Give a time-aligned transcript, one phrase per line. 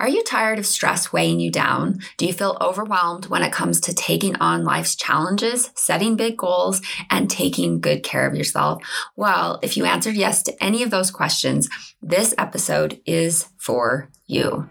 [0.00, 1.98] Are you tired of stress weighing you down?
[2.16, 6.80] Do you feel overwhelmed when it comes to taking on life's challenges, setting big goals,
[7.10, 8.82] and taking good care of yourself?
[9.14, 11.68] Well, if you answered yes to any of those questions,
[12.00, 14.70] this episode is for you.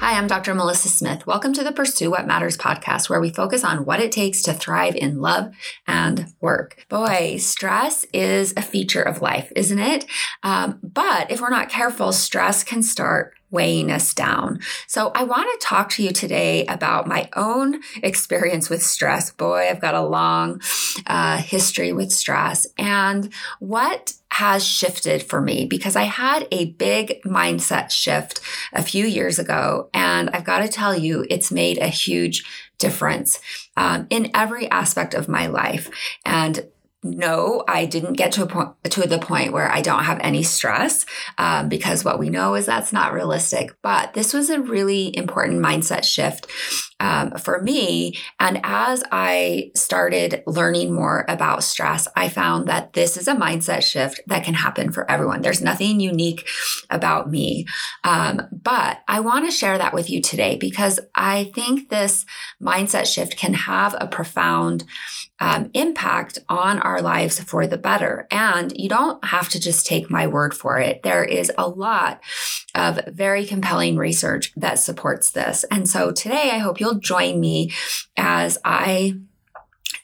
[0.00, 0.54] Hi, I'm Dr.
[0.54, 1.26] Melissa Smith.
[1.26, 4.54] Welcome to the Pursue What Matters podcast, where we focus on what it takes to
[4.54, 5.52] thrive in love
[5.88, 6.86] and work.
[6.88, 10.06] Boy, stress is a feature of life, isn't it?
[10.44, 14.60] Um, but if we're not careful, stress can start weighing us down.
[14.86, 19.32] So, I want to talk to you today about my own experience with stress.
[19.32, 20.60] Boy, I've got a long
[21.06, 27.20] uh, history with stress and what has shifted for me because I had a big
[27.24, 28.40] mindset shift
[28.72, 29.90] a few years ago.
[29.92, 32.44] And I've got to tell you, it's made a huge
[32.78, 33.40] difference
[33.76, 35.90] um, in every aspect of my life.
[36.24, 36.68] And
[37.04, 40.42] no, I didn't get to a point to the point where I don't have any
[40.42, 41.06] stress
[41.38, 43.70] um, because what we know is that's not realistic.
[43.82, 46.48] But this was a really important mindset shift
[46.98, 48.14] um, for me.
[48.40, 53.84] And as I started learning more about stress, I found that this is a mindset
[53.84, 55.42] shift that can happen for everyone.
[55.42, 56.48] There's nothing unique
[56.90, 57.66] about me.
[58.02, 62.26] Um, but I want to share that with you today because I think this
[62.60, 64.84] mindset shift can have a profound
[65.40, 68.26] um, impact on our lives for the better.
[68.30, 71.02] And you don't have to just take my word for it.
[71.02, 72.20] There is a lot
[72.74, 75.64] of very compelling research that supports this.
[75.70, 77.72] And so today, I hope you'll join me
[78.16, 79.14] as I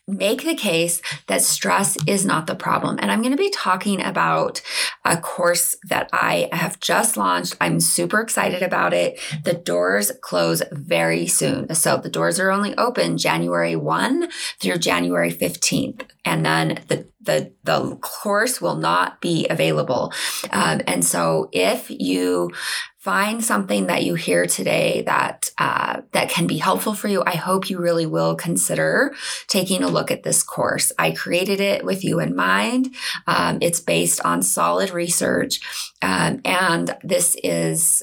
[0.06, 2.98] make the case that stress is not the problem.
[3.00, 4.60] And I'm going to be talking about
[5.04, 7.56] a course that I have just launched.
[7.60, 9.18] I'm super excited about it.
[9.44, 11.74] The doors close very soon.
[11.74, 14.28] So the doors are only open January 1
[14.60, 16.02] through January 15th.
[16.24, 20.12] And then the the, the course will not be available.
[20.50, 22.50] Um, and so if you
[22.98, 27.36] find something that you hear today that uh, that can be helpful for you i
[27.36, 29.14] hope you really will consider
[29.46, 30.90] taking a look at this course.
[30.98, 32.94] I created it with you in mind.
[33.26, 35.60] Um, it's based on solid research.
[36.02, 38.02] Um, and this is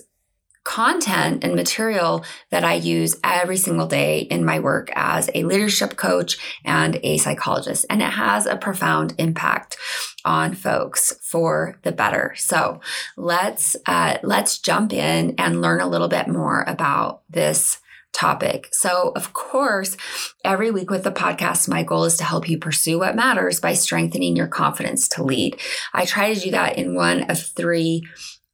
[0.63, 5.95] content and material that I use every single day in my work as a leadership
[5.95, 7.85] coach and a psychologist.
[7.89, 9.77] And it has a profound impact
[10.23, 12.33] on folks for the better.
[12.37, 12.79] So
[13.17, 17.79] let's, uh, let's jump in and learn a little bit more about this
[18.13, 18.67] topic.
[18.71, 19.95] So, of course,
[20.43, 23.73] every week with the podcast, my goal is to help you pursue what matters by
[23.73, 25.57] strengthening your confidence to lead.
[25.93, 28.03] I try to do that in one of three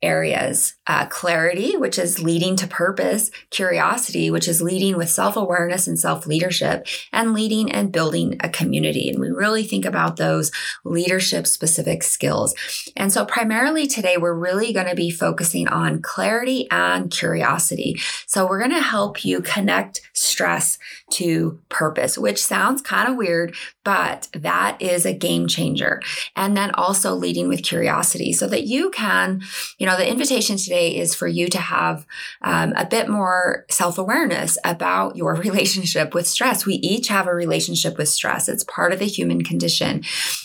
[0.01, 5.87] areas uh, clarity, which is leading to purpose, curiosity, which is leading with self awareness
[5.87, 9.09] and self leadership, and leading and building a community.
[9.09, 10.51] And we really think about those
[10.85, 12.55] leadership specific skills.
[12.95, 17.99] And so, primarily today, we're really going to be focusing on clarity and curiosity.
[18.25, 20.77] So, we're going to help you connect stress
[21.09, 26.01] to purpose, which sounds kind of weird, but that is a game changer.
[26.35, 29.41] And then also leading with curiosity so that you can,
[29.77, 32.05] you know, the invitation today is for you to have
[32.41, 36.65] um, a bit more self awareness about your relationship with stress.
[36.65, 40.03] We each have a relationship with stress, it's part of the human condition.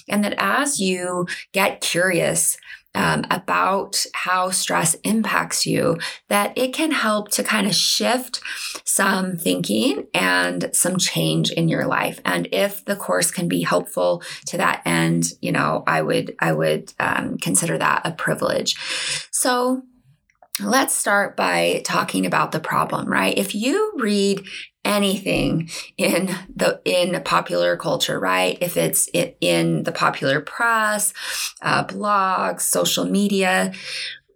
[0.09, 2.57] And that as you get curious,
[2.95, 5.99] um, about how stress impacts you,
[6.29, 8.41] that it can help to kind of shift
[8.85, 12.21] some thinking and some change in your life.
[12.25, 16.53] And if the course can be helpful to that end, you know, I would I
[16.53, 18.77] would um, consider that a privilege.
[19.31, 19.83] So
[20.61, 23.37] let's start by talking about the problem, right?
[23.37, 24.47] If you read
[24.85, 28.59] anything in the in popular culture right?
[28.61, 29.09] If it's
[29.41, 31.13] in the popular press
[31.61, 33.73] uh, blogs social media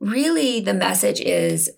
[0.01, 1.71] really the message is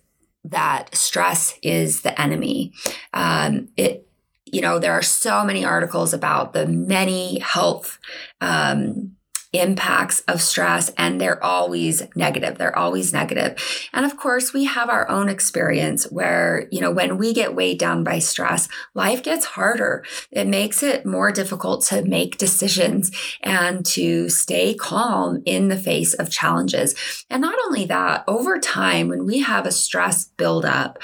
[0.43, 2.73] that stress is the enemy.
[3.13, 4.07] Um, it
[4.45, 7.99] you know there are so many articles about the many health
[8.41, 9.15] um,
[9.51, 12.57] impacts of stress and they're always negative.
[12.57, 13.57] They're always negative.
[13.93, 17.79] And of course, we have our own experience where, you know, when we get weighed
[17.79, 20.05] down by stress, life gets harder.
[20.31, 23.11] It makes it more difficult to make decisions
[23.41, 26.93] and to stay calm in the face of challenges.
[27.29, 30.99] And not only that, over time, when we have a stress buildup,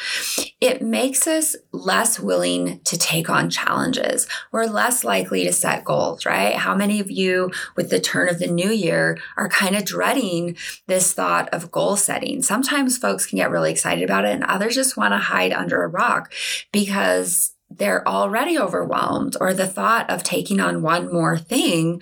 [0.62, 4.28] it makes us less willing to take on challenges.
[4.52, 6.56] We're less likely to set goals, right?
[6.56, 9.86] How many of you, with the turn of of the new year are kind of
[9.86, 12.42] dreading this thought of goal setting.
[12.42, 15.84] Sometimes folks can get really excited about it, and others just want to hide under
[15.84, 16.34] a rock
[16.72, 22.02] because they're already overwhelmed, or the thought of taking on one more thing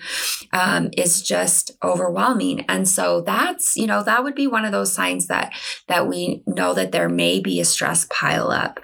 [0.52, 2.64] um, is just overwhelming.
[2.68, 5.52] And so that's you know that would be one of those signs that
[5.88, 8.78] that we know that there may be a stress pileup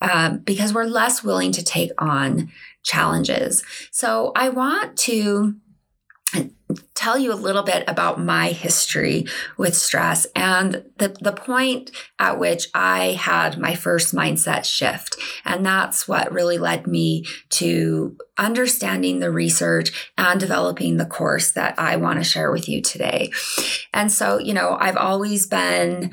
[0.00, 2.50] um, because we're less willing to take on
[2.82, 3.62] challenges.
[3.90, 5.56] So I want to
[7.06, 9.26] tell you a little bit about my history
[9.56, 15.14] with stress and the, the point at which I had my first mindset shift.
[15.44, 21.78] And that's what really led me to understanding the research and developing the course that
[21.78, 23.30] I want to share with you today.
[23.94, 26.10] And so, you know, I've always been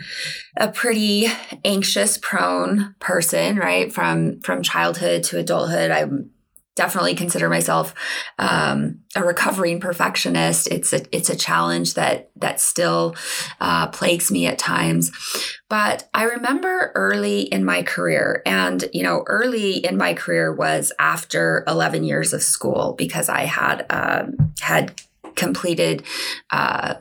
[0.57, 1.25] a pretty
[1.65, 3.91] anxious prone person, right?
[3.91, 5.89] From, from childhood to adulthood.
[5.89, 6.29] I'm
[6.75, 7.93] definitely consider myself
[8.39, 10.67] um, a recovering perfectionist.
[10.67, 13.15] It's a it's a challenge that that still
[13.61, 15.11] uh, plagues me at times.
[15.69, 20.91] But I remember early in my career, and you know, early in my career was
[20.99, 25.01] after eleven years of school because I had um, had
[25.35, 26.03] completed.
[26.49, 26.95] Uh,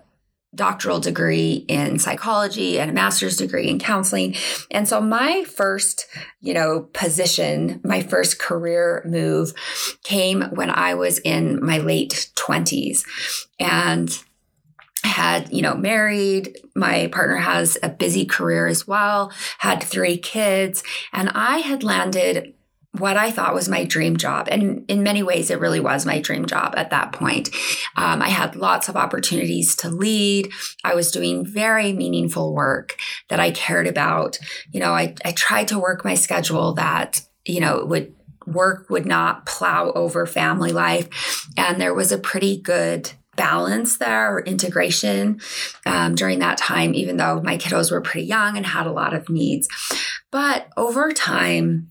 [0.55, 4.35] doctoral degree in psychology and a master's degree in counseling.
[4.71, 6.07] And so my first,
[6.41, 9.55] you know, position, my first career move
[10.05, 13.03] came when I was in my late 20s.
[13.59, 14.17] And
[15.05, 20.85] had you know married my partner has a busy career as well had three kids
[21.13, 22.55] and i had landed
[22.99, 24.49] what I thought was my dream job.
[24.51, 27.49] And in many ways, it really was my dream job at that point.
[27.97, 30.51] Um, I had lots of opportunities to lead.
[30.85, 32.97] I was doing very meaningful work
[33.31, 34.39] that I cared about.
[34.73, 38.15] You know, I, I tried to work my schedule that, you know, would
[38.47, 41.49] work would not plow over family life.
[41.57, 45.41] And there was a pretty good balance there or integration
[45.87, 49.15] um, during that time, even though my kiddos were pretty young and had a lot
[49.15, 49.69] of needs.
[50.31, 51.89] But over time,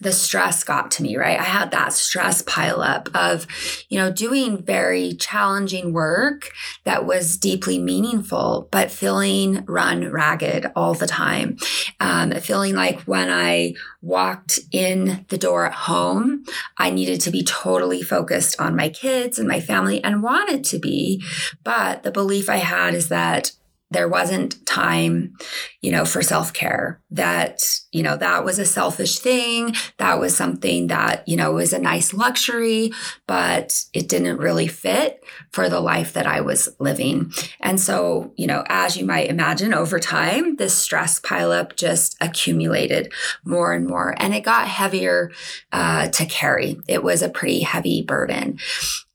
[0.00, 1.38] the stress got to me, right?
[1.38, 3.46] I had that stress pile up of,
[3.88, 6.50] you know, doing very challenging work
[6.84, 11.56] that was deeply meaningful, but feeling run ragged all the time.
[12.00, 16.44] Um, feeling like when I walked in the door at home,
[16.76, 20.78] I needed to be totally focused on my kids and my family and wanted to
[20.78, 21.22] be.
[21.64, 23.52] But the belief I had is that
[23.90, 25.34] there wasn't time,
[25.80, 27.00] you know, for self care.
[27.10, 29.74] That, you know, that was a selfish thing.
[29.96, 32.92] That was something that, you know, was a nice luxury,
[33.26, 37.32] but it didn't really fit for the life that I was living.
[37.60, 43.12] And so, you know, as you might imagine, over time, this stress pileup just accumulated
[43.44, 45.32] more and more, and it got heavier
[45.72, 46.78] uh, to carry.
[46.88, 48.58] It was a pretty heavy burden.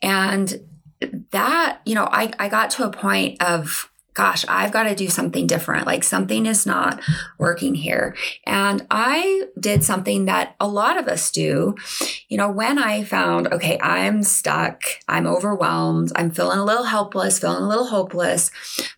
[0.02, 0.62] And
[1.32, 5.08] that, you know, I, I got to a point of gosh, I've got to do
[5.08, 5.86] something different.
[5.86, 7.02] Like something is not
[7.38, 8.16] working here.
[8.46, 11.76] And I did something that a lot of us do.
[12.30, 17.40] You know, when I found, okay, I'm stuck, I'm overwhelmed, I'm feeling a little helpless,
[17.40, 18.52] feeling a little hopeless,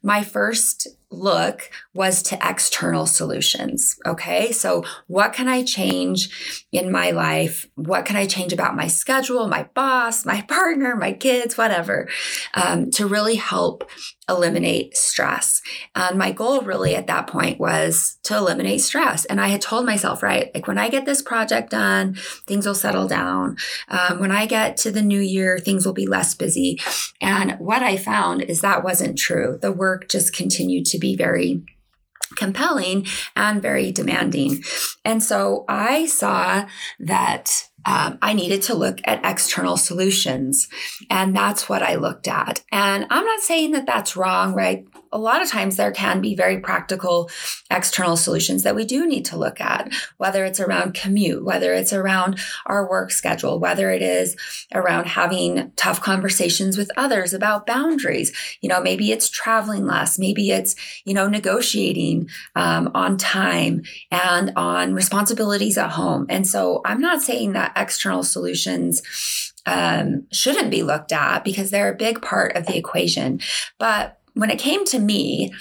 [0.03, 3.97] my first look was to external solutions.
[4.05, 4.51] Okay.
[4.51, 7.67] So, what can I change in my life?
[7.75, 12.09] What can I change about my schedule, my boss, my partner, my kids, whatever,
[12.53, 13.89] um, to really help
[14.27, 15.61] eliminate stress?
[15.95, 19.25] And my goal really at that point was to eliminate stress.
[19.25, 22.75] And I had told myself, right, like when I get this project done, things will
[22.75, 23.57] settle down.
[23.87, 26.79] Um, when I get to the new year, things will be less busy.
[27.21, 29.57] And what I found is that wasn't true.
[29.61, 31.63] The work just continued to be be very
[32.35, 34.63] compelling and very demanding.
[35.03, 36.67] And so I saw
[36.99, 40.67] that um, I needed to look at external solutions.
[41.09, 42.63] And that's what I looked at.
[42.71, 44.85] And I'm not saying that that's wrong, right?
[45.15, 47.29] a lot of times there can be very practical
[47.71, 51.93] external solutions that we do need to look at, whether it's around commute, whether it's
[51.93, 54.35] around our work schedule, whether it is
[54.73, 58.33] around having tough conversations with others about boundaries.
[58.59, 60.75] You know, maybe it's traveling less, maybe it's,
[61.05, 66.25] you know, negotiating um, on time and on responsibilities at home.
[66.29, 69.01] And so I'm not saying that external solutions
[69.65, 73.39] um, shouldn't be looked at because they're a big part of the equation.
[73.79, 75.53] But when it came to me,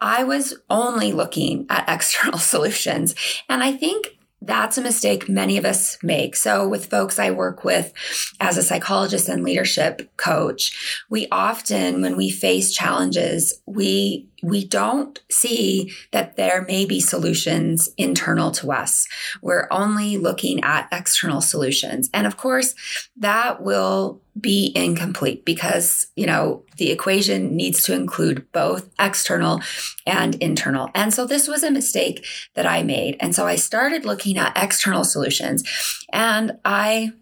[0.00, 3.14] I was only looking at external solutions.
[3.48, 6.36] And I think that's a mistake many of us make.
[6.36, 7.92] So, with folks I work with
[8.40, 15.20] as a psychologist and leadership coach, we often, when we face challenges, we we don't
[15.30, 19.06] see that there may be solutions internal to us.
[19.42, 22.08] We're only looking at external solutions.
[22.14, 22.74] And of course,
[23.16, 29.60] that will be incomplete because, you know, the equation needs to include both external
[30.06, 30.90] and internal.
[30.94, 33.16] And so this was a mistake that I made.
[33.18, 35.64] And so I started looking at external solutions
[36.12, 37.12] and I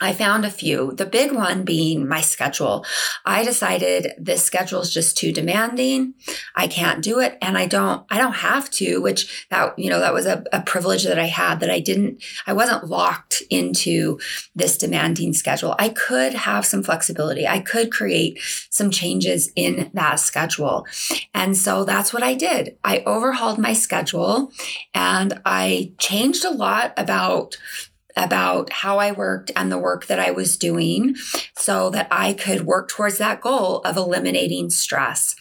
[0.00, 2.84] I found a few, the big one being my schedule.
[3.24, 6.14] I decided this schedule is just too demanding.
[6.54, 9.98] I can't do it and I don't I don't have to, which that you know
[10.00, 14.20] that was a, a privilege that I had that I didn't I wasn't locked into
[14.54, 15.74] this demanding schedule.
[15.78, 17.46] I could have some flexibility.
[17.46, 18.38] I could create
[18.70, 20.86] some changes in that schedule.
[21.34, 22.76] And so that's what I did.
[22.84, 24.52] I overhauled my schedule
[24.94, 27.56] and I changed a lot about
[28.18, 31.14] about how I worked and the work that I was doing
[31.56, 35.36] so that I could work towards that goal of eliminating stress.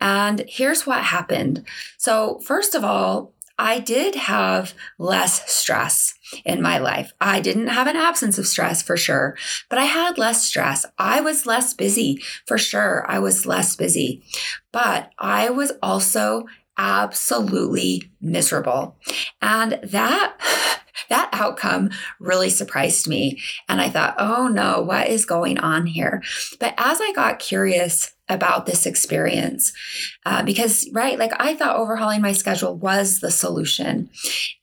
[0.00, 1.64] And here's what happened.
[1.96, 7.12] So, first of all, I did have less stress in my life.
[7.20, 9.36] I didn't have an absence of stress for sure,
[9.68, 10.86] but I had less stress.
[10.96, 13.04] I was less busy for sure.
[13.08, 14.22] I was less busy,
[14.70, 18.96] but I was also absolutely miserable.
[19.42, 20.36] And that
[21.08, 21.90] that outcome
[22.20, 23.40] really surprised me.
[23.68, 26.22] And I thought, oh no, what is going on here?
[26.58, 29.72] But as I got curious about this experience,
[30.26, 34.10] uh, because, right, like I thought overhauling my schedule was the solution.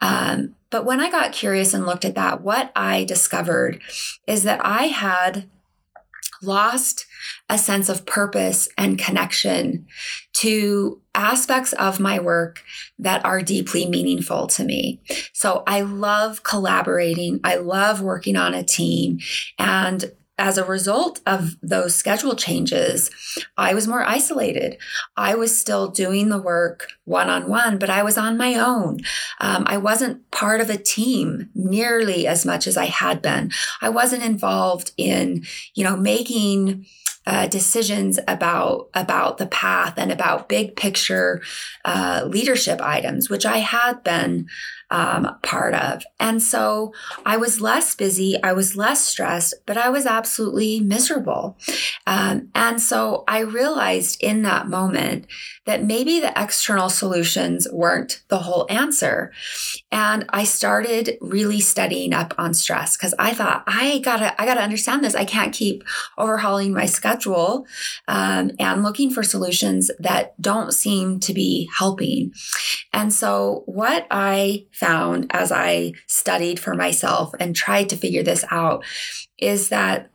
[0.02, 3.82] Um, but when I got curious and looked at that, what I discovered
[4.28, 5.50] is that I had
[6.42, 7.06] lost
[7.50, 9.88] a sense of purpose and connection
[10.34, 12.64] to aspects of my work
[13.00, 15.02] that are deeply meaningful to me.
[15.34, 17.40] So I love collaborating.
[17.44, 19.20] I love working on a team.
[19.58, 23.10] And as a result of those schedule changes,
[23.58, 24.78] I was more isolated.
[25.16, 29.00] I was still doing the work one on one, but I was on my own.
[29.40, 33.52] Um, I wasn't part of a team nearly as much as I had been.
[33.82, 36.86] I wasn't involved in, you know, making
[37.28, 41.42] uh, decisions about about the path and about big picture
[41.84, 44.48] uh, leadership items, which I had been
[44.92, 46.04] um, part of.
[46.20, 46.94] And so
[47.26, 51.58] I was less busy, I was less stressed, but I was absolutely miserable.
[52.08, 55.28] Um, and so I realized in that moment
[55.66, 59.32] that maybe the external solutions weren't the whole answer.
[59.92, 64.62] And I started really studying up on stress because I thought I gotta I gotta
[64.62, 65.16] understand this.
[65.16, 65.84] I can't keep
[66.18, 67.66] overhauling my schedule
[68.08, 72.34] um, and looking for solutions that don't seem to be helping.
[72.94, 78.44] And so what I found as I studied for myself and tried to figure this
[78.52, 78.84] out
[79.38, 80.12] is that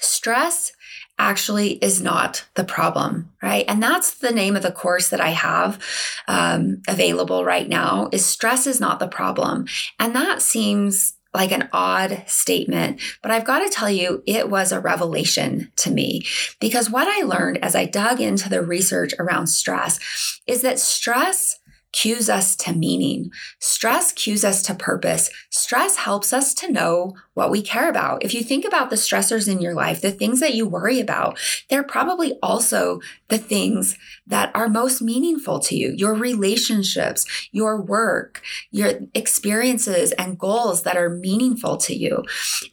[0.00, 0.72] stress
[1.18, 3.66] actually is not the problem, right?
[3.68, 5.78] And that's the name of the course that I have
[6.26, 9.66] um, available right now is stress is not the problem.
[9.98, 14.72] And that seems like an odd statement, but I've got to tell you, it was
[14.72, 16.26] a revelation to me
[16.58, 20.00] because what I learned as I dug into the research around stress
[20.48, 21.59] is that stress
[21.92, 23.30] cues us to meaning.
[23.58, 25.30] Stress cues us to purpose.
[25.50, 28.24] Stress helps us to know what we care about.
[28.24, 31.38] If you think about the stressors in your life, the things that you worry about,
[31.68, 38.42] they're probably also the things that are most meaningful to you your relationships, your work,
[38.70, 42.24] your experiences and goals that are meaningful to you.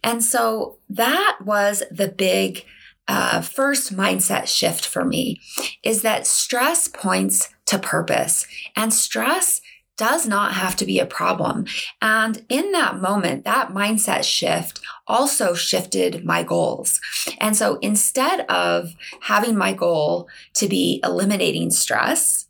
[0.04, 2.66] And so that was the big
[3.08, 5.40] uh, first mindset shift for me
[5.84, 9.62] is that stress points to purpose and stress
[9.98, 11.66] does not have to be a problem.
[12.02, 17.02] And in that moment, that mindset shift also shifted my goals.
[17.40, 22.48] And so instead of having my goal to be eliminating stress,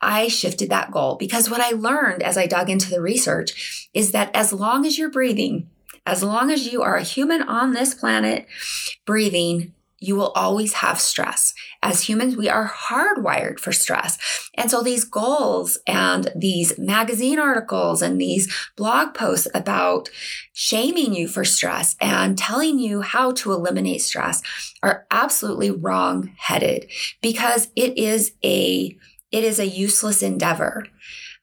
[0.00, 4.12] I shifted that goal because what I learned as I dug into the research is
[4.12, 5.70] that as long as you're breathing,
[6.06, 8.46] as long as you are a human on this planet
[9.06, 11.54] breathing, you will always have stress.
[11.82, 14.18] As humans, we are hardwired for stress.
[14.54, 20.08] And so these goals and these magazine articles and these blog posts about
[20.52, 24.42] shaming you for stress and telling you how to eliminate stress
[24.82, 26.90] are absolutely wrong headed
[27.20, 28.96] because it is a
[29.30, 30.86] it is a useless endeavor.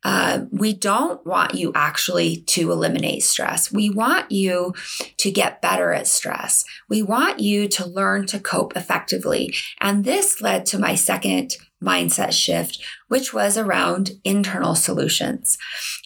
[0.04, 3.72] Uh, we don't want you actually to eliminate stress.
[3.72, 4.74] We want you
[5.18, 6.63] to get better at stress.
[6.88, 9.54] We want you to learn to cope effectively.
[9.82, 15.58] And this led to my second mindset shift, which was around internal solutions.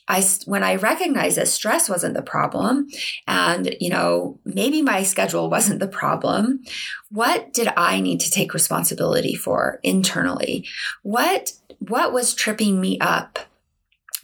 [0.08, 2.88] I, when I recognized that stress wasn't the problem
[3.28, 6.62] and, you know, maybe my schedule wasn't the problem,
[7.10, 10.66] what did I need to take responsibility for internally?
[11.04, 13.40] What, what was tripping me up?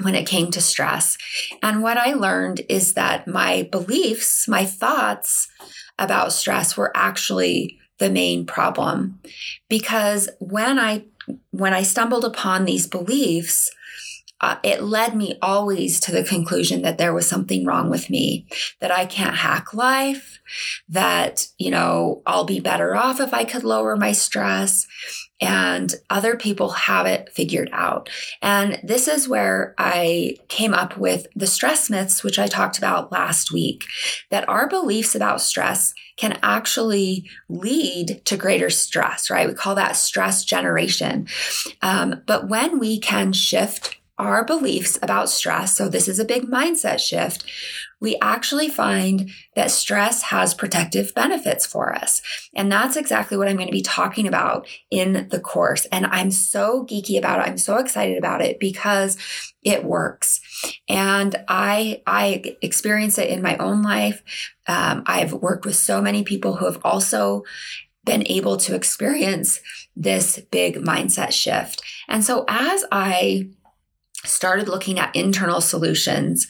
[0.01, 1.17] When it came to stress.
[1.61, 5.47] And what I learned is that my beliefs, my thoughts
[5.97, 9.19] about stress were actually the main problem
[9.69, 11.05] because when I
[11.51, 13.69] when I stumbled upon these beliefs,
[14.39, 18.45] uh, it led me always to the conclusion that there was something wrong with me,
[18.79, 20.39] that I can't hack life,
[20.87, 24.87] that, you know, I'll be better off if I could lower my stress.
[25.39, 28.09] And other people have it figured out.
[28.41, 33.11] And this is where I came up with the stress myths, which I talked about
[33.11, 33.85] last week,
[34.29, 39.47] that our beliefs about stress can actually lead to greater stress, right?
[39.47, 41.27] We call that stress generation.
[41.83, 46.43] Um, but when we can shift our beliefs about stress, so this is a big
[46.43, 47.45] mindset shift,
[47.99, 52.21] we actually find that stress has protective benefits for us.
[52.53, 55.85] And that's exactly what I'm going to be talking about in the course.
[55.91, 57.49] And I'm so geeky about it.
[57.49, 59.17] I'm so excited about it because
[59.63, 60.39] it works.
[60.87, 64.21] And I, I experience it in my own life.
[64.67, 67.43] Um, I've worked with so many people who have also
[68.05, 69.59] been able to experience
[69.95, 71.81] this big mindset shift.
[72.07, 73.49] And so as I
[74.27, 76.47] started looking at internal solutions,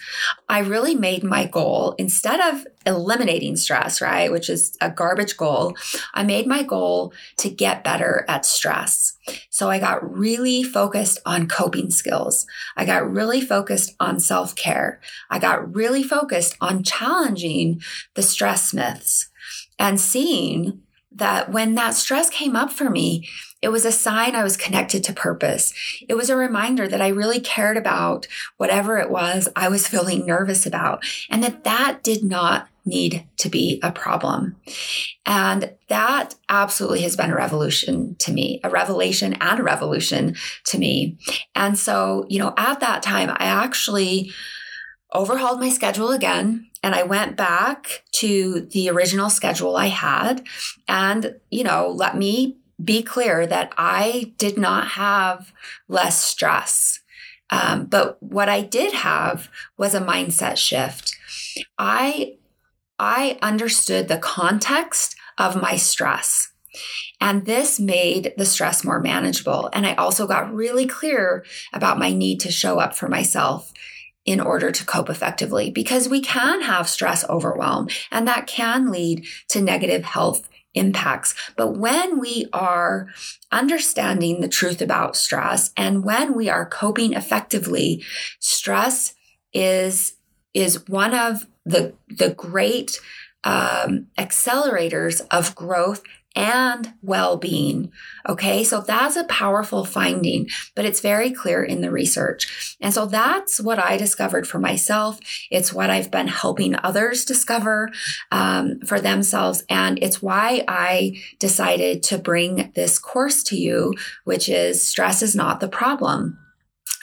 [0.49, 5.75] I really made my goal instead of eliminating stress, right, which is a garbage goal,
[6.13, 9.13] I made my goal to get better at stress.
[9.49, 12.45] So I got really focused on coping skills.
[12.75, 14.99] I got really focused on self care.
[15.29, 17.81] I got really focused on challenging
[18.15, 19.29] the stress myths
[19.77, 20.81] and seeing
[21.17, 23.27] that when that stress came up for me,
[23.61, 25.73] it was a sign I was connected to purpose.
[26.07, 30.25] It was a reminder that I really cared about whatever it was I was feeling
[30.25, 34.55] nervous about and that that did not need to be a problem.
[35.25, 40.77] And that absolutely has been a revolution to me, a revelation and a revolution to
[40.77, 41.17] me.
[41.55, 44.31] And so, you know, at that time, I actually
[45.13, 50.45] overhauled my schedule again and I went back to the original schedule I had
[50.87, 55.51] and, you know, let me be clear that I did not have
[55.87, 56.99] less stress.
[57.49, 61.15] Um, but what I did have was a mindset shift.
[61.77, 62.35] I
[62.99, 66.51] I understood the context of my stress.
[67.19, 69.69] And this made the stress more manageable.
[69.73, 73.71] And I also got really clear about my need to show up for myself
[74.27, 79.25] in order to cope effectively because we can have stress overwhelm and that can lead
[79.47, 81.33] to negative health impacts.
[81.55, 83.07] But when we are
[83.51, 88.03] understanding the truth about stress and when we are coping effectively,
[88.39, 89.15] stress
[89.53, 90.13] is
[90.53, 92.99] is one of the the great
[93.43, 96.03] um, accelerators of growth
[96.35, 97.91] and well being.
[98.29, 102.77] Okay, so that's a powerful finding, but it's very clear in the research.
[102.79, 105.19] And so that's what I discovered for myself.
[105.49, 107.89] It's what I've been helping others discover
[108.31, 109.63] um, for themselves.
[109.69, 115.35] And it's why I decided to bring this course to you, which is Stress is
[115.35, 116.37] Not the Problem.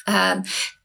[0.07, 0.45] Um,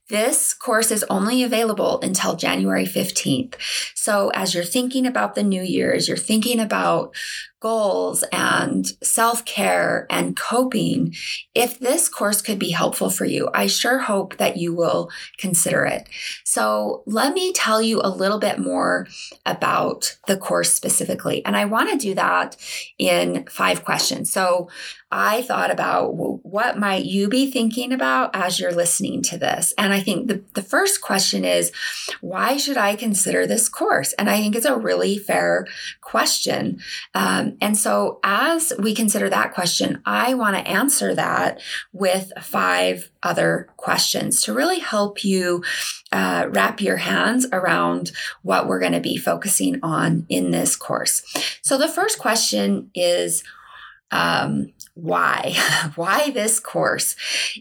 [0.09, 3.55] this course is only available until January 15th.
[3.93, 7.13] So, as you're thinking about the new year, as you're thinking about
[7.59, 11.13] goals and self care and coping,
[11.53, 15.85] if this course could be helpful for you, I sure hope that you will consider
[15.85, 16.07] it.
[16.43, 19.07] So, let me tell you a little bit more
[19.45, 21.45] about the course specifically.
[21.45, 22.55] And I want to do that
[22.97, 24.31] in five questions.
[24.31, 24.69] So,
[25.11, 29.73] I thought about what might you be thinking about as you're listening to this?
[29.75, 31.71] And I think the, the first question is,
[32.21, 34.13] why should I consider this course?
[34.13, 35.65] And I think it's a really fair
[36.01, 36.79] question.
[37.15, 43.11] Um, and so as we consider that question, I want to answer that with five
[43.23, 45.63] other questions to really help you
[46.11, 51.23] uh, wrap your hands around what we're going to be focusing on in this course.
[51.61, 53.43] So the first question is,
[54.11, 55.55] um, why?
[55.95, 57.15] Why this course?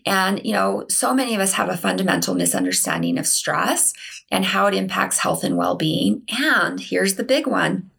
[0.07, 3.93] And you know so many of us have a fundamental misunderstanding of stress
[4.31, 6.23] and how it impacts health and well-being.
[6.29, 7.91] And here's the big one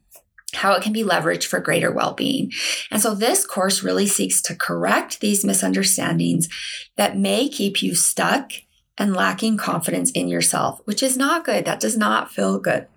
[0.55, 2.51] how it can be leveraged for greater well-being.
[2.91, 6.47] And so this course really seeks to correct these misunderstandings
[6.97, 8.51] that may keep you stuck
[8.97, 11.65] and lacking confidence in yourself, which is not good.
[11.65, 12.87] That does not feel good.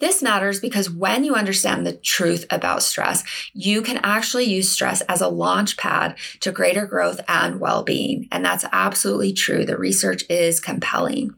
[0.00, 5.00] This matters because when you understand the truth about stress, you can actually use stress
[5.02, 8.28] as a launch pad to greater growth and well being.
[8.30, 9.64] And that's absolutely true.
[9.64, 11.34] The research is compelling.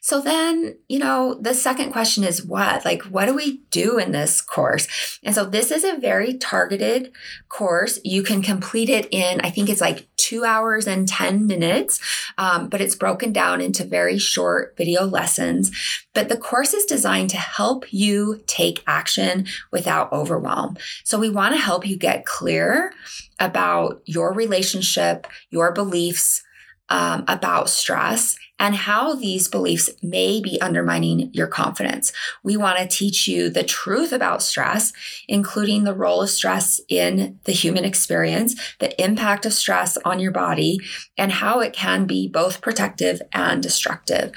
[0.00, 2.84] So then, you know, the second question is what?
[2.84, 4.88] Like, what do we do in this course?
[5.22, 7.12] And so this is a very targeted
[7.48, 8.00] course.
[8.02, 12.00] You can complete it in, I think it's like two hours and 10 minutes,
[12.36, 15.70] um, but it's broken down into very short video lessons.
[16.14, 20.76] But the course is designed to help you take action without overwhelm.
[21.04, 22.92] So we want to help you get clear
[23.40, 26.42] about your relationship, your beliefs,
[26.88, 32.12] um, about stress and how these beliefs may be undermining your confidence.
[32.44, 34.92] We want to teach you the truth about stress,
[35.26, 40.30] including the role of stress in the human experience, the impact of stress on your
[40.30, 40.78] body,
[41.18, 44.30] and how it can be both protective and destructive.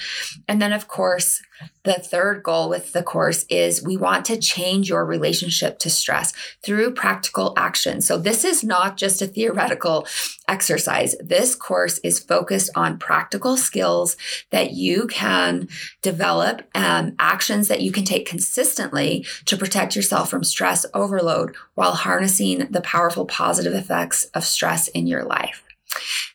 [0.48, 1.44] And then, of course,
[1.84, 6.34] the third goal with the course is we want to change your relationship to stress
[6.64, 8.02] through practical action.
[8.02, 10.08] So, this is not just a theoretical
[10.48, 11.16] exercise.
[11.20, 14.15] This course is focused on practical skills
[14.52, 15.68] that you can
[16.02, 21.94] develop, um, actions that you can take consistently to protect yourself from stress overload while
[21.94, 25.64] harnessing the powerful positive effects of stress in your life.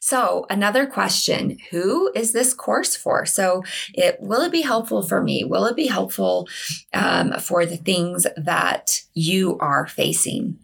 [0.00, 3.26] So, another question Who is this course for?
[3.26, 3.62] So,
[3.94, 5.44] it will it be helpful for me?
[5.44, 6.48] Will it be helpful
[6.92, 10.58] um, for the things that you are facing?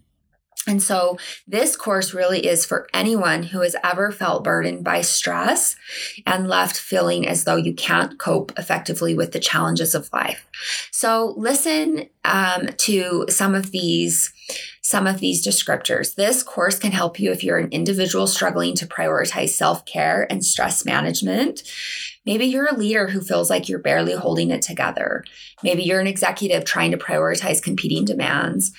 [0.67, 5.77] And so, this course really is for anyone who has ever felt burdened by stress
[6.27, 10.47] and left feeling as though you can't cope effectively with the challenges of life.
[10.91, 14.33] So, listen um, to some of these
[14.83, 16.15] some of these descriptors.
[16.15, 20.45] This course can help you if you're an individual struggling to prioritize self care and
[20.45, 21.63] stress management.
[22.27, 25.25] Maybe you're a leader who feels like you're barely holding it together.
[25.63, 28.73] Maybe you're an executive trying to prioritize competing demands.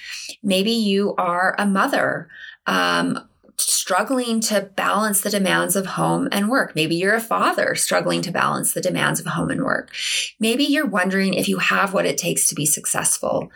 [0.44, 2.28] Maybe you are a mother.
[2.66, 3.28] Um,
[3.58, 6.76] struggling to balance the demands of home and work.
[6.76, 9.92] Maybe you're a father struggling to balance the demands of home and work.
[10.40, 13.50] Maybe you're wondering if you have what it takes to be successful.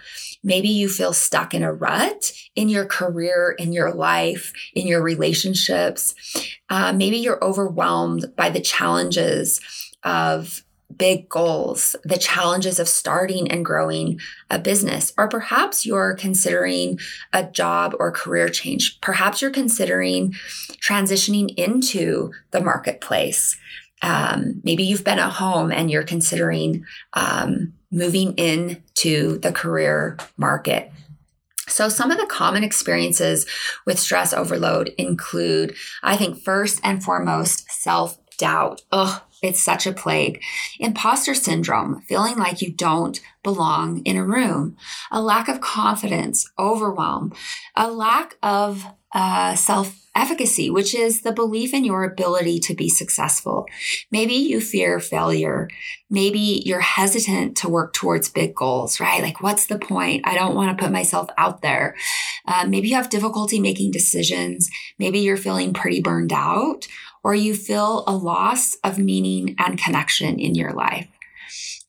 [0.43, 5.01] Maybe you feel stuck in a rut in your career, in your life, in your
[5.01, 6.15] relationships.
[6.69, 9.61] Uh, maybe you're overwhelmed by the challenges
[10.03, 10.63] of
[11.01, 14.19] big goals, the challenges of starting and growing
[14.51, 16.99] a business, or perhaps you're considering
[17.33, 19.01] a job or career change.
[19.01, 20.35] Perhaps you're considering
[20.79, 23.57] transitioning into the marketplace.
[24.03, 30.91] Um, maybe you've been at home and you're considering um, moving into the career market.
[31.67, 33.47] So, some of the common experiences
[33.87, 38.83] with stress overload include, I think, first and foremost, self doubt.
[38.91, 40.41] Oh, it's such a plague.
[40.79, 44.77] Imposter syndrome, feeling like you don't belong in a room,
[45.11, 47.33] a lack of confidence, overwhelm,
[47.75, 52.89] a lack of uh, self efficacy, which is the belief in your ability to be
[52.89, 53.65] successful.
[54.11, 55.69] Maybe you fear failure.
[56.09, 59.21] Maybe you're hesitant to work towards big goals, right?
[59.21, 60.27] Like, what's the point?
[60.27, 61.95] I don't want to put myself out there.
[62.45, 64.69] Uh, maybe you have difficulty making decisions.
[64.99, 66.87] Maybe you're feeling pretty burned out,
[67.23, 71.07] or you feel a loss of meaning and connection in your life.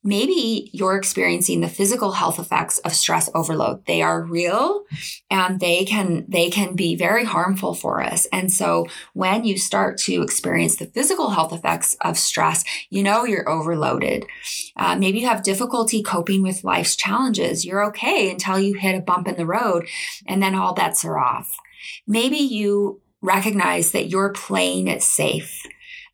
[0.04, 3.86] Maybe you're experiencing the physical health effects of stress overload.
[3.86, 4.84] They are real
[5.30, 8.26] and they can they can be very harmful for us.
[8.32, 13.24] And so when you start to experience the physical health effects of stress you know
[13.24, 14.26] you're overloaded.
[14.76, 17.64] Uh, maybe you have difficulty coping with life's challenges.
[17.64, 19.86] You're okay until you hit a bump in the road
[20.26, 21.56] and then all bets are off.
[22.08, 25.62] Maybe you recognize that you're playing it safe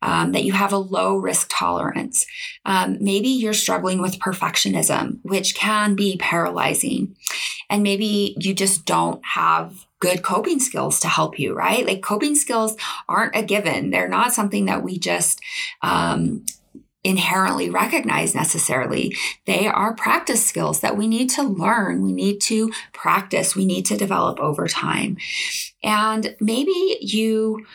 [0.01, 2.25] um, that you have a low risk tolerance.
[2.65, 7.15] Um, maybe you're struggling with perfectionism, which can be paralyzing.
[7.69, 11.85] And maybe you just don't have good coping skills to help you, right?
[11.85, 12.75] Like coping skills
[13.09, 13.89] aren't a given.
[13.89, 15.41] They're not something that we just,
[15.81, 16.45] um,
[17.09, 19.15] inherently recognize necessarily.
[19.47, 22.03] They are practice skills that we need to learn.
[22.03, 23.55] We need to practice.
[23.55, 25.17] We need to develop over time.
[25.83, 27.65] And maybe you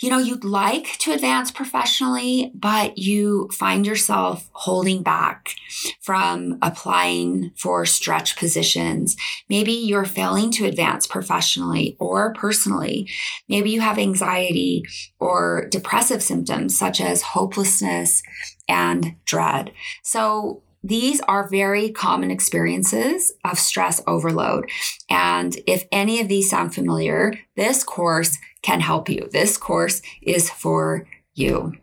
[0.00, 5.54] you know, you'd like to advance professionally, but you find yourself holding back
[6.00, 9.16] from applying for stretch positions.
[9.48, 13.08] Maybe you're failing to advance professionally or personally.
[13.48, 14.84] Maybe you have anxiety
[15.18, 18.22] or depressive symptoms such as hopelessness
[18.68, 19.72] and dread.
[20.02, 24.68] So these are very common experiences of stress overload.
[25.08, 29.28] And if any of these sound familiar, this course can help you.
[29.32, 31.74] This course is for you.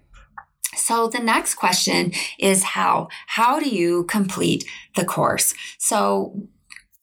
[0.76, 3.10] So the next question is how?
[3.28, 5.54] How do you complete the course?
[5.78, 6.48] So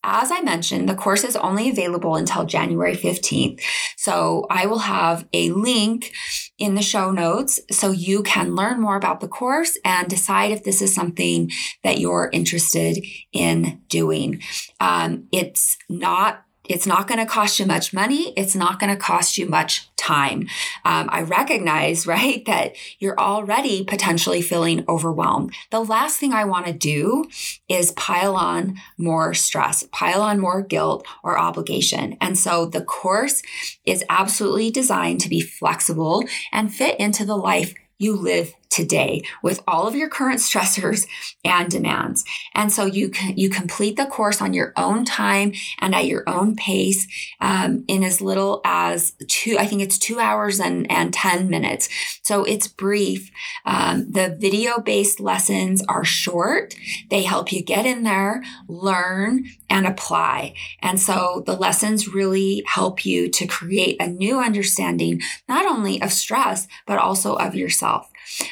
[0.06, 3.60] as I mentioned, the course is only available until January 15th.
[3.96, 6.12] So I will have a link
[6.58, 10.62] in the show notes so you can learn more about the course and decide if
[10.62, 11.50] this is something
[11.82, 14.40] that you're interested in doing.
[14.80, 18.32] Um, it's not it's not going to cost you much money.
[18.36, 20.42] It's not going to cost you much time.
[20.84, 25.52] Um, I recognize, right, that you're already potentially feeling overwhelmed.
[25.70, 27.24] The last thing I want to do
[27.68, 32.16] is pile on more stress, pile on more guilt or obligation.
[32.20, 33.42] And so the course
[33.84, 39.62] is absolutely designed to be flexible and fit into the life you live today with
[39.66, 41.06] all of your current stressors
[41.44, 42.24] and demands.
[42.54, 46.24] And so you can, you complete the course on your own time and at your
[46.26, 47.06] own pace
[47.40, 51.88] um, in as little as two, I think it's two hours and, and 10 minutes.
[52.22, 53.30] So it's brief.
[53.64, 56.74] Um, the video based lessons are short.
[57.10, 60.54] They help you get in there, learn and apply.
[60.80, 66.12] And so the lessons really help you to create a new understanding, not only of
[66.12, 68.10] stress, but also of yourself.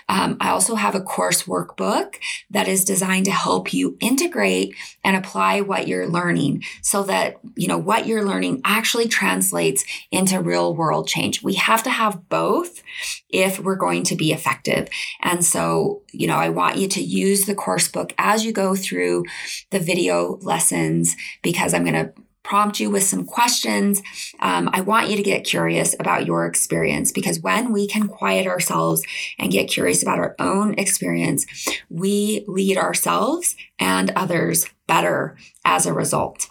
[0.08, 2.16] Um, I also have a course workbook
[2.50, 7.68] that is designed to help you integrate and apply what you're learning so that, you
[7.68, 11.42] know, what you're learning actually translates into real world change.
[11.42, 12.82] We have to have both
[13.30, 14.88] if we're going to be effective.
[15.20, 18.74] And so, you know, I want you to use the course book as you go
[18.74, 19.24] through
[19.70, 22.12] the video lessons because I'm going to
[22.44, 24.02] prompt you with some questions.
[24.38, 28.46] Um, I want you to get curious about your experience because when we can quiet
[28.46, 29.02] ourselves
[29.38, 31.46] and get curious about our own experience,
[31.88, 36.50] we lead ourselves and others better as a result.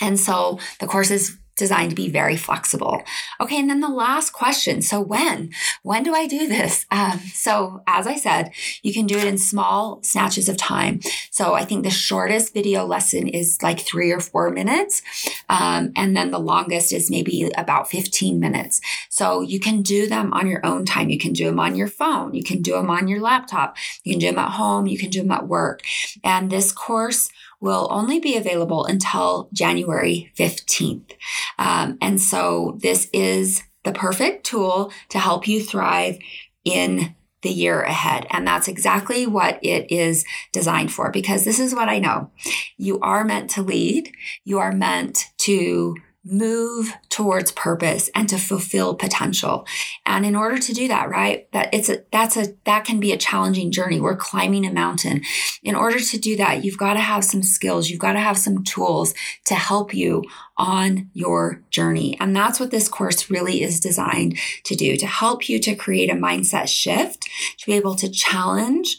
[0.00, 3.02] And so the course is designed to be very flexible.
[3.40, 4.82] Okay, and then the last question.
[4.82, 5.52] So when?
[5.82, 6.86] When do I do this?
[6.90, 8.50] Um, so as I said,
[8.82, 11.00] you can do it in small snatches of time.
[11.30, 15.02] So I think the shortest video lesson is like three or four minutes.
[15.48, 18.80] Um, and then the longest is maybe about 15 minutes.
[19.10, 21.10] So you can do them on your own time.
[21.10, 22.34] You can do them on your phone.
[22.34, 23.76] You can do them on your laptop.
[24.02, 24.86] You can do them at home.
[24.86, 25.82] You can do them at work.
[26.24, 27.28] And this course
[27.60, 31.12] will only be available until January 15th.
[31.58, 36.18] Um, and so this is the perfect tool to help you thrive
[36.64, 38.26] in the year ahead.
[38.30, 42.30] And that's exactly what it is designed for because this is what I know.
[42.76, 44.12] You are meant to lead.
[44.44, 49.66] You are meant to move towards purpose and to fulfill potential.
[50.04, 53.12] And in order to do that, right, that it's a, that's a, that can be
[53.12, 54.00] a challenging journey.
[54.00, 55.22] We're climbing a mountain.
[55.62, 57.88] In order to do that, you've got to have some skills.
[57.88, 59.14] You've got to have some tools
[59.46, 60.22] to help you
[60.58, 62.18] on your journey.
[62.20, 66.10] And that's what this course really is designed to do, to help you to create
[66.10, 67.28] a mindset shift,
[67.58, 68.98] to be able to challenge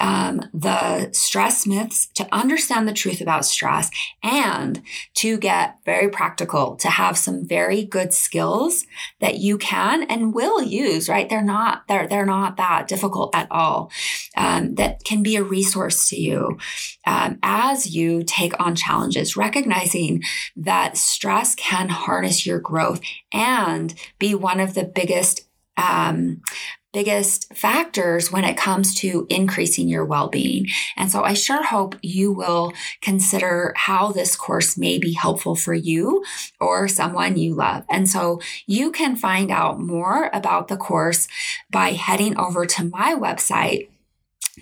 [0.00, 3.90] um, the stress myths, to understand the truth about stress,
[4.22, 4.82] and
[5.14, 8.86] to get very practical, to have some very good skills
[9.20, 11.08] that you can and will use.
[11.08, 11.28] Right?
[11.28, 13.90] They're not they're they're not that difficult at all.
[14.36, 16.58] Um, that can be a resource to you
[17.06, 20.22] um, as you take on challenges, recognizing
[20.56, 23.00] that stress can harness your growth
[23.32, 26.42] and be one of the biggest um,
[26.92, 30.66] biggest factors when it comes to increasing your well-being.
[30.96, 32.72] And so I sure hope you will
[33.02, 36.24] consider how this course may be helpful for you
[36.60, 37.84] or someone you love.
[37.90, 41.28] And so you can find out more about the course
[41.70, 43.88] by heading over to my website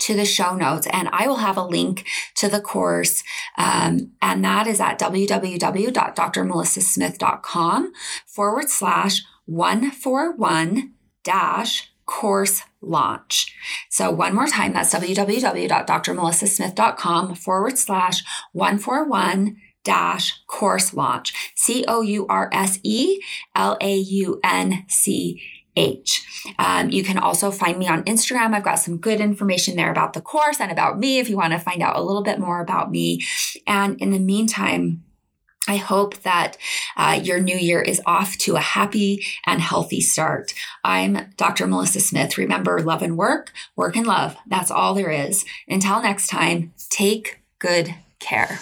[0.01, 3.25] to the show notes and I will have a link to the course.
[3.57, 7.93] Um, and that is at www.drmelissasmith.com
[8.27, 13.55] forward slash 141 dash course launch.
[13.91, 21.53] So one more time, that's www.drmelissasmith.com forward slash 141 dash course launch.
[21.55, 23.21] C O U R S E
[23.55, 25.41] L A U N C
[25.77, 26.25] H.
[26.59, 28.55] Um, you can also find me on Instagram.
[28.55, 31.53] I've got some good information there about the course and about me if you want
[31.53, 33.21] to find out a little bit more about me.
[33.67, 35.05] And in the meantime,
[35.69, 36.57] I hope that
[36.97, 40.55] uh, your new year is off to a happy and healthy start.
[40.85, 41.67] I'm Dr.
[41.67, 42.39] Melissa Smith.
[42.39, 44.37] Remember, love and work, work and love.
[44.47, 45.45] That's all there is.
[45.69, 48.61] Until next time, take good care.